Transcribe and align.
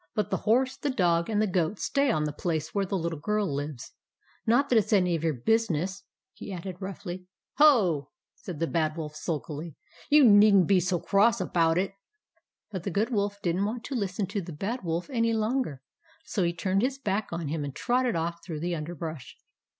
"But 0.15 0.31
the 0.31 0.37
horse, 0.47 0.77
the 0.77 0.89
dog, 0.89 1.29
and 1.29 1.39
the 1.39 1.45
goat 1.45 1.77
stay 1.77 2.09
on 2.09 2.23
the 2.23 2.33
place 2.33 2.73
where 2.73 2.87
the 2.87 2.97
Little 2.97 3.19
Girl 3.19 3.45
lives. 3.53 3.91
Not 4.47 4.69
that 4.69 4.77
it 4.79 4.89
's 4.89 4.93
any 4.93 5.15
of 5.15 5.23
your 5.23 5.35
business," 5.35 6.05
he 6.33 6.51
added, 6.51 6.77
roughly." 6.79 7.27
Ho!" 7.59 8.09
said 8.43 8.59
the 8.59 8.65
Bad 8.65 8.97
Wolf, 8.97 9.15
sulkily." 9.15 9.75
You 10.09 10.23
need 10.25 10.55
n't 10.55 10.65
be 10.67 10.79
so 10.79 10.99
cross 10.99 11.39
about 11.39 11.77
it." 11.77 11.93
But 12.71 12.81
the 12.81 12.89
Good 12.89 13.11
Wolf 13.11 13.39
did 13.43 13.57
n't 13.57 13.65
want 13.65 13.83
to 13.83 13.93
listen 13.95 14.25
to 14.25 14.41
the 14.41 14.51
Bad 14.53 14.83
Wolf 14.83 15.07
any 15.11 15.33
longer, 15.33 15.83
so 16.25 16.41
he 16.41 16.51
turned 16.51 16.81
his 16.81 16.97
back 16.97 17.27
on 17.31 17.49
him 17.49 17.63
and 17.63 17.75
trotted 17.75 18.15
off 18.15 18.43
through 18.43 18.61
the 18.61 18.73
underbrush. 18.75 19.37